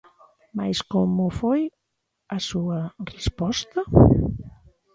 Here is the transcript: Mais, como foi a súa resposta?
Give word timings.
Mais, 0.57 0.77
como 0.93 1.25
foi 1.41 1.61
a 2.35 2.37
súa 2.49 2.79
resposta? 3.15 3.81